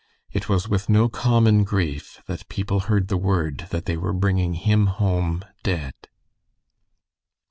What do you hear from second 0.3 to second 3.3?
It was with no common grief that people heard the